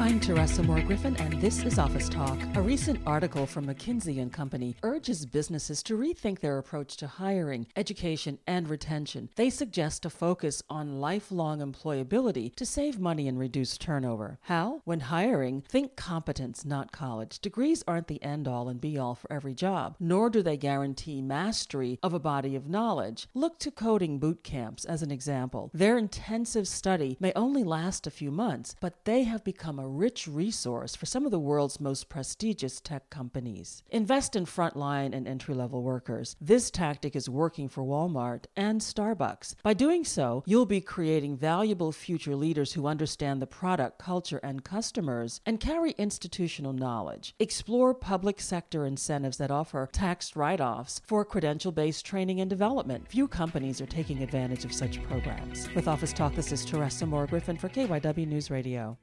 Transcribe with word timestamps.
I'm 0.00 0.20
Teresa 0.20 0.62
Moore 0.62 0.80
Griffin, 0.80 1.16
and 1.16 1.40
this 1.40 1.64
is 1.64 1.76
Office 1.76 2.08
Talk. 2.08 2.38
A 2.54 2.62
recent 2.62 3.00
article 3.04 3.46
from 3.46 3.66
McKinsey 3.66 4.22
and 4.22 4.32
Company 4.32 4.76
urges 4.84 5.26
businesses 5.26 5.82
to 5.82 5.98
rethink 5.98 6.38
their 6.38 6.56
approach 6.56 6.96
to 6.98 7.08
hiring, 7.08 7.66
education, 7.74 8.38
and 8.46 8.70
retention. 8.70 9.28
They 9.34 9.50
suggest 9.50 10.06
a 10.06 10.10
focus 10.10 10.62
on 10.70 11.00
lifelong 11.00 11.58
employability 11.58 12.54
to 12.54 12.64
save 12.64 13.00
money 13.00 13.26
and 13.26 13.40
reduce 13.40 13.76
turnover. 13.76 14.38
How? 14.42 14.82
When 14.84 15.00
hiring, 15.00 15.62
think 15.62 15.96
competence, 15.96 16.64
not 16.64 16.92
college. 16.92 17.40
Degrees 17.40 17.82
aren't 17.88 18.06
the 18.06 18.22
end 18.22 18.46
all 18.46 18.68
and 18.68 18.80
be 18.80 18.96
all 18.96 19.16
for 19.16 19.32
every 19.32 19.52
job, 19.52 19.96
nor 19.98 20.30
do 20.30 20.42
they 20.42 20.56
guarantee 20.56 21.20
mastery 21.22 21.98
of 22.04 22.14
a 22.14 22.20
body 22.20 22.54
of 22.54 22.68
knowledge. 22.68 23.26
Look 23.34 23.58
to 23.58 23.72
coding 23.72 24.20
boot 24.20 24.44
camps 24.44 24.84
as 24.84 25.02
an 25.02 25.10
example. 25.10 25.72
Their 25.74 25.98
intensive 25.98 26.68
study 26.68 27.16
may 27.18 27.32
only 27.34 27.64
last 27.64 28.06
a 28.06 28.12
few 28.12 28.30
months, 28.30 28.76
but 28.80 29.04
they 29.04 29.24
have 29.24 29.42
become 29.42 29.80
a 29.80 29.87
rich 29.88 30.28
resource 30.28 30.94
for 30.94 31.06
some 31.06 31.24
of 31.24 31.30
the 31.30 31.38
world's 31.38 31.80
most 31.80 32.08
prestigious 32.08 32.80
tech 32.80 33.10
companies. 33.10 33.82
Invest 33.90 34.36
in 34.36 34.44
frontline 34.44 35.14
and 35.14 35.26
entry 35.26 35.54
level 35.54 35.82
workers. 35.82 36.36
This 36.40 36.70
tactic 36.70 37.16
is 37.16 37.28
working 37.28 37.68
for 37.68 37.82
Walmart 37.82 38.44
and 38.56 38.80
Starbucks. 38.80 39.54
By 39.62 39.74
doing 39.74 40.04
so, 40.04 40.42
you'll 40.46 40.66
be 40.66 40.80
creating 40.80 41.36
valuable 41.36 41.92
future 41.92 42.36
leaders 42.36 42.72
who 42.72 42.86
understand 42.86 43.40
the 43.40 43.46
product, 43.46 43.98
culture, 43.98 44.40
and 44.42 44.64
customers 44.64 45.40
and 45.46 45.60
carry 45.60 45.92
institutional 45.98 46.72
knowledge. 46.72 47.34
Explore 47.38 47.94
public 47.94 48.40
sector 48.40 48.86
incentives 48.86 49.38
that 49.38 49.50
offer 49.50 49.88
tax 49.92 50.36
write 50.36 50.60
offs 50.60 51.00
for 51.06 51.24
credential 51.24 51.72
based 51.72 52.04
training 52.04 52.40
and 52.40 52.50
development. 52.50 53.08
Few 53.08 53.26
companies 53.26 53.80
are 53.80 53.86
taking 53.86 54.22
advantage 54.22 54.64
of 54.64 54.72
such 54.72 55.02
programs. 55.04 55.68
With 55.74 55.88
Office 55.88 56.12
Talk, 56.12 56.34
this 56.34 56.52
is 56.52 56.64
Teresa 56.64 57.06
Moore 57.06 57.26
Griffin 57.26 57.56
for 57.56 57.68
KYW 57.68 58.26
News 58.26 58.50
Radio. 58.50 58.98